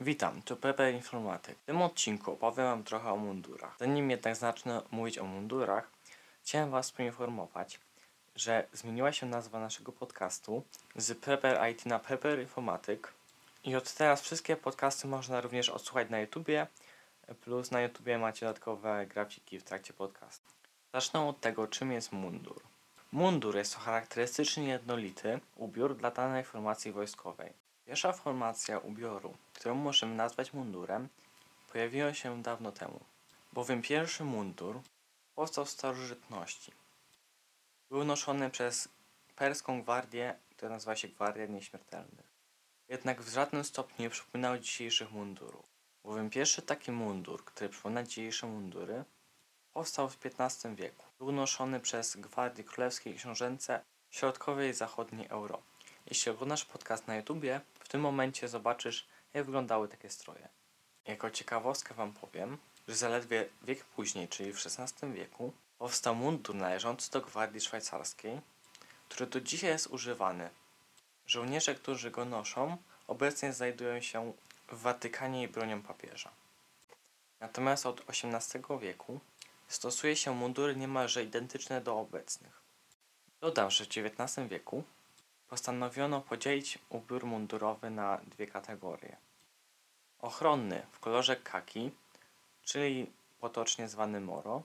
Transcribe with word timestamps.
Witam, 0.00 0.42
tu 0.42 0.56
Pepe 0.56 0.92
Informatyk. 0.92 1.58
W 1.58 1.64
tym 1.64 1.82
odcinku 1.82 2.32
opowiem 2.32 2.66
Wam 2.66 2.84
trochę 2.84 3.12
o 3.12 3.16
mundurach. 3.16 3.76
Zanim 3.78 4.10
jednak 4.10 4.36
zacznę 4.36 4.82
mówić 4.90 5.18
o 5.18 5.24
mundurach, 5.24 5.90
chciałem 6.42 6.70
Was 6.70 6.92
poinformować, 6.92 7.80
że 8.34 8.66
zmieniła 8.72 9.12
się 9.12 9.26
nazwa 9.26 9.60
naszego 9.60 9.92
podcastu 9.92 10.62
z 10.96 11.18
Prepper 11.18 11.70
IT 11.70 11.86
na 11.86 11.98
Prepper 11.98 12.40
Informatyk 12.40 13.12
i 13.64 13.76
od 13.76 13.94
teraz 13.94 14.20
wszystkie 14.20 14.56
podcasty 14.56 15.08
można 15.08 15.40
również 15.40 15.68
odsłuchać 15.68 16.10
na 16.10 16.20
YouTubie, 16.20 16.66
plus 17.40 17.70
na 17.70 17.80
YouTubie 17.80 18.18
macie 18.18 18.46
dodatkowe 18.46 19.06
grafiki 19.06 19.58
w 19.58 19.64
trakcie 19.64 19.92
podcastu. 19.92 20.46
Zacznę 20.94 21.28
od 21.28 21.40
tego, 21.40 21.66
czym 21.66 21.92
jest 21.92 22.12
mundur. 22.12 22.62
Mundur 23.12 23.56
jest 23.56 23.74
to 23.74 23.80
charakterystyczny 23.80 24.64
jednolity 24.64 25.40
ubiór 25.56 25.96
dla 25.96 26.10
danej 26.10 26.44
formacji 26.44 26.92
wojskowej. 26.92 27.65
Pierwsza 27.86 28.12
formacja 28.12 28.78
ubioru, 28.78 29.36
którą 29.54 29.74
możemy 29.74 30.14
nazwać 30.14 30.52
mundurem, 30.52 31.08
pojawiła 31.72 32.14
się 32.14 32.42
dawno 32.42 32.72
temu, 32.72 33.00
bowiem 33.52 33.82
pierwszy 33.82 34.24
mundur 34.24 34.80
powstał 35.34 35.64
w 35.64 35.70
starożytności. 35.70 36.72
Był 37.90 38.04
noszony 38.04 38.50
przez 38.50 38.88
perską 39.36 39.82
gwardię, 39.82 40.38
która 40.50 40.70
nazywa 40.70 40.96
się 40.96 41.08
Gwardia 41.08 41.46
Nieśmiertelnych. 41.46 42.26
Jednak 42.88 43.22
w 43.22 43.28
żadnym 43.28 43.64
stopniu 43.64 43.96
nie 43.98 44.10
przypominał 44.10 44.58
dzisiejszych 44.58 45.12
mundurów, 45.12 45.66
bowiem 46.04 46.30
pierwszy 46.30 46.62
taki 46.62 46.92
mundur, 46.92 47.44
który 47.44 47.70
przypomina 47.70 48.02
dzisiejsze 48.02 48.46
mundury, 48.46 49.04
powstał 49.72 50.08
w 50.08 50.18
XV 50.24 50.74
wieku. 50.74 51.04
Był 51.18 51.32
noszony 51.32 51.80
przez 51.80 52.16
gwardie 52.16 52.64
królewskie 52.64 53.10
i 53.10 53.14
książęce 53.14 53.80
środkowej 54.10 54.70
i 54.70 54.74
zachodniej 54.74 55.28
Europie. 55.28 55.76
Jeśli 56.06 56.32
oglądasz 56.32 56.64
podcast 56.64 57.06
na 57.06 57.16
YouTubie, 57.16 57.60
w 57.86 57.88
tym 57.88 58.00
momencie 58.00 58.48
zobaczysz, 58.48 59.06
jak 59.34 59.44
wyglądały 59.44 59.88
takie 59.88 60.10
stroje. 60.10 60.48
Jako 61.04 61.30
ciekawostkę 61.30 61.94
Wam 61.94 62.12
powiem, 62.12 62.58
że 62.88 62.94
zaledwie 62.94 63.48
wiek 63.62 63.84
później, 63.84 64.28
czyli 64.28 64.52
w 64.52 64.66
XVI 64.66 65.12
wieku, 65.12 65.52
powstał 65.78 66.14
mundur 66.14 66.54
należący 66.54 67.10
do 67.10 67.20
gwardii 67.20 67.60
szwajcarskiej, 67.60 68.40
który 69.08 69.30
do 69.30 69.40
dzisiaj 69.40 69.70
jest 69.70 69.86
używany. 69.86 70.50
Żołnierze, 71.26 71.74
którzy 71.74 72.10
go 72.10 72.24
noszą, 72.24 72.76
obecnie 73.06 73.52
znajdują 73.52 74.00
się 74.00 74.32
w 74.68 74.80
Watykanie 74.80 75.42
i 75.42 75.48
bronią 75.48 75.82
papieża. 75.82 76.30
Natomiast 77.40 77.86
od 77.86 78.02
XVIII 78.08 78.78
wieku 78.80 79.20
stosuje 79.68 80.16
się 80.16 80.34
mundury 80.34 80.76
niemalże 80.76 81.24
identyczne 81.24 81.80
do 81.80 81.98
obecnych. 81.98 82.60
Dodam, 83.40 83.70
że 83.70 83.84
w 83.84 83.88
XIX 83.88 84.48
wieku 84.48 84.84
postanowiono 85.48 86.20
podzielić 86.20 86.78
ubiór 86.88 87.26
mundurowy 87.26 87.90
na 87.90 88.20
dwie 88.26 88.46
kategorie. 88.46 89.16
Ochronny 90.20 90.86
w 90.92 91.00
kolorze 91.00 91.36
kaki, 91.36 91.90
czyli 92.62 93.12
potocznie 93.40 93.88
zwany 93.88 94.20
moro, 94.20 94.62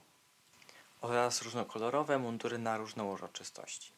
oraz 1.00 1.42
różnokolorowe 1.42 2.18
mundury 2.18 2.58
na 2.58 2.76
różne 2.76 3.04
uroczystości. 3.04 3.92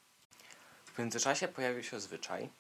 W 0.85 0.99
międzyczasie 0.99 1.49
pojawił 1.49 1.83
się 1.83 2.01
zwyczaj, 2.01 2.51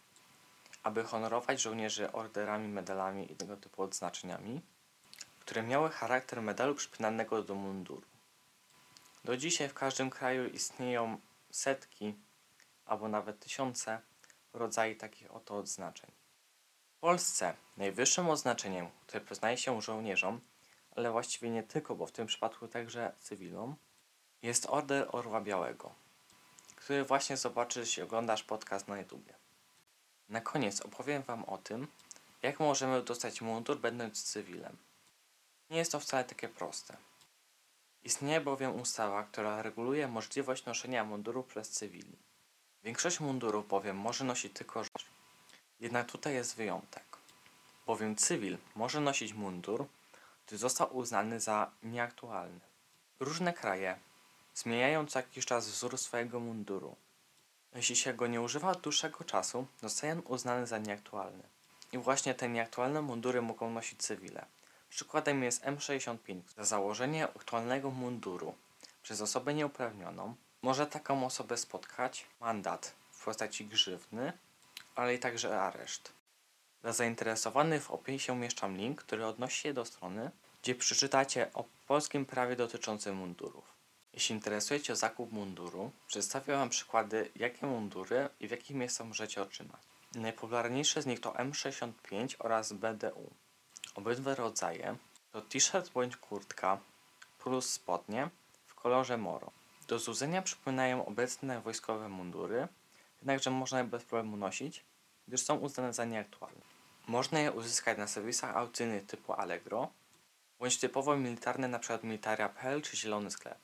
aby 0.83 1.05
honorować 1.05 1.61
żołnierzy 1.61 2.12
orderami, 2.12 2.69
medalami 2.69 3.33
i 3.33 3.36
tego 3.36 3.56
typu 3.56 3.83
odznaczeniami, 3.83 4.61
które 5.41 5.62
miały 5.62 5.91
charakter 5.91 6.42
medalu 6.42 6.75
przypinanego 6.75 7.42
do 7.42 7.55
munduru. 7.55 8.06
Do 9.25 9.36
dzisiaj 9.36 9.69
w 9.69 9.75
każdym 9.75 10.11
kraju 10.11 10.48
istnieją 10.48 11.19
setki 11.50 12.14
albo 12.86 13.09
nawet 13.09 13.41
tysiące 13.41 14.00
rodzajów 14.55 14.98
takich 14.98 15.34
oto 15.34 15.56
odznaczeń. 15.56 16.10
W 16.97 17.00
Polsce 17.00 17.55
najwyższym 17.77 18.30
oznaczeniem, 18.30 18.91
które 19.06 19.20
przyznaje 19.20 19.56
się 19.56 19.83
żołnierzom, 19.83 20.41
ale 20.97 21.10
właściwie 21.10 21.50
nie 21.50 21.62
tylko, 21.62 21.94
bo 21.94 22.06
w 22.06 22.12
tym 22.12 22.27
przypadku 22.27 22.69
także 22.69 23.12
cywilom, 23.20 23.77
jest 24.42 24.66
Order 24.66 25.08
Orła 25.12 25.41
Białego, 25.41 25.94
który 26.76 27.04
właśnie 27.04 27.37
zobaczysz, 27.37 27.76
jeśli 27.76 28.03
oglądasz 28.03 28.42
podcast 28.42 28.88
na 28.88 28.98
YouTubie. 28.98 29.34
Na 30.28 30.41
koniec 30.41 30.81
opowiem 30.81 31.22
Wam 31.22 31.44
o 31.44 31.59
tym, 31.59 31.86
jak 32.42 32.60
możemy 32.60 33.03
dostać 33.03 33.41
mundur 33.41 33.81
będąc 33.81 34.22
cywilem. 34.22 34.76
Nie 35.71 35.78
jest 35.78 35.92
to 35.92 36.00
wcale 36.00 36.25
takie 36.25 36.48
proste. 36.48 36.97
Istnieje 38.04 38.41
bowiem 38.41 38.81
ustawa, 38.81 39.22
która 39.22 39.62
reguluje 39.62 40.09
możliwość 40.09 40.65
noszenia 40.65 41.04
munduru 41.04 41.42
przez 41.42 41.71
cywili. 41.71 42.19
Większość 42.84 43.21
mundurów 43.21 43.69
bowiem 43.69 43.97
może 43.97 44.25
nosić 44.25 44.53
tylko 44.53 44.72
żołnierz. 44.72 45.06
Jednak 45.81 46.11
tutaj 46.11 46.34
jest 46.34 46.56
wyjątek. 46.56 47.05
Bowiem 47.87 48.17
cywil 48.17 48.59
może 48.75 49.00
nosić 49.00 49.33
mundur, 49.33 49.87
gdy 50.47 50.59
został 50.59 50.97
uznany 50.97 51.41
za 51.41 51.71
nieaktualny. 51.83 52.61
Różne 53.21 53.53
kraje 53.53 53.99
zmieniają 54.55 55.06
co 55.06 55.19
jakiś 55.19 55.47
czas 55.47 55.69
wzór 55.69 55.99
swojego 55.99 56.41
munduru. 56.41 56.97
Jeśli 57.75 57.97
się 57.97 58.15
go 58.15 58.27
nie 58.27 58.41
używa 58.41 58.71
od 58.71 58.81
dłuższego 58.81 59.25
czasu, 59.25 59.66
zostaje 59.83 60.12
on 60.12 60.22
uznany 60.25 60.66
za 60.66 60.78
nieaktualny. 60.78 61.43
I 61.93 61.99
właśnie 61.99 62.34
te 62.34 62.49
nieaktualne 62.49 63.03
mundury 63.03 63.43
mogą 63.43 63.71
nosić 63.71 64.03
cywile. 64.03 64.47
Przykładem 64.91 65.43
jest 65.43 65.65
M65. 65.65 66.41
Za 66.56 66.65
założenie 66.65 67.28
aktualnego 67.28 67.91
munduru 67.91 68.55
przez 69.03 69.21
osobę 69.21 69.55
nieuprawnioną 69.55 70.34
może 70.64 70.86
taką 70.86 71.26
osobę 71.26 71.56
spotkać 71.56 72.26
mandat 72.41 72.94
w 73.12 73.25
postaci 73.25 73.66
grzywny, 73.66 74.32
ale 74.94 75.14
i 75.14 75.19
także 75.19 75.60
areszt. 75.60 76.12
Dla 76.82 76.92
zainteresowanych 76.92 77.82
w 77.82 77.91
opisie 77.91 78.32
umieszczam 78.32 78.76
link, 78.76 79.03
który 79.03 79.26
odnosi 79.26 79.60
się 79.60 79.74
do 79.74 79.84
strony, 79.84 80.30
gdzie 80.62 80.74
przeczytacie 80.74 81.50
o 81.54 81.64
polskim 81.86 82.26
prawie 82.26 82.56
dotyczącym 82.56 83.16
mundurów. 83.16 83.64
Jeśli 84.12 84.34
interesujecie 84.34 84.92
o 84.92 84.97
zakup 84.97 85.32
munduru, 85.32 85.91
przedstawię 86.06 86.53
Wam 86.53 86.69
przykłady, 86.69 87.30
jakie 87.36 87.66
mundury 87.66 88.28
i 88.41 88.48
w 88.48 88.50
jakich 88.50 88.76
miejscach 88.76 89.06
możecie 89.06 89.42
otrzymać. 89.42 89.80
Najpopularniejsze 90.14 91.03
z 91.03 91.06
nich 91.06 91.20
to 91.20 91.30
M65 91.32 92.36
oraz 92.38 92.72
BDU. 92.72 93.30
Obydwa 93.94 94.34
rodzaje 94.34 94.97
to 95.32 95.41
t-shirt 95.41 95.91
bądź 95.92 96.16
kurtka 96.16 96.78
plus 97.38 97.70
spodnie 97.70 98.28
w 98.66 98.74
kolorze 98.74 99.16
moro. 99.16 99.63
Do 99.89 99.99
złudzenia 99.99 100.43
przypominają 100.43 101.06
obecne 101.06 101.61
wojskowe 101.61 102.09
mundury, 102.09 102.69
jednakże 103.19 103.50
można 103.50 103.78
je 103.78 103.84
bez 103.84 104.05
problemu 104.05 104.37
nosić, 104.37 104.84
gdyż 105.28 105.43
są 105.43 105.56
uznane 105.56 105.93
za 105.93 106.05
nieaktualne. 106.05 106.61
Można 107.06 107.41
je 107.41 107.53
uzyskać 107.53 107.99
na 107.99 108.06
serwisach 108.06 108.56
aukcyjnych 108.56 109.06
typu 109.06 109.33
Allegro, 109.33 109.89
bądź 110.59 110.78
typowo 110.78 111.17
militarne 111.17 111.67
np. 111.67 111.99
militaria.pl 112.03 112.83
czy 112.83 112.97
Zielony 112.97 113.31
Sklep. 113.31 113.59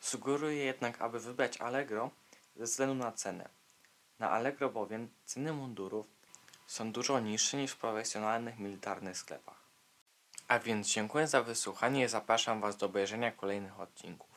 Sugeruję 0.00 0.64
jednak, 0.64 1.02
aby 1.02 1.20
wybrać 1.20 1.60
Allegro 1.60 2.10
ze 2.56 2.64
względu 2.64 2.94
na 2.94 3.12
cenę. 3.12 3.48
Na 4.18 4.30
Allegro 4.30 4.70
bowiem 4.70 5.08
ceny 5.24 5.52
mundurów 5.52 6.06
są 6.66 6.92
dużo 6.92 7.20
niższe 7.20 7.56
niż 7.56 7.72
w 7.72 7.76
profesjonalnych 7.76 8.58
militarnych 8.58 9.18
sklepach. 9.18 9.60
A 10.48 10.58
więc 10.58 10.88
dziękuję 10.88 11.26
za 11.28 11.42
wysłuchanie 11.42 12.04
i 12.04 12.08
zapraszam 12.08 12.60
Was 12.60 12.76
do 12.76 12.86
obejrzenia 12.86 13.32
kolejnych 13.32 13.80
odcinków. 13.80 14.35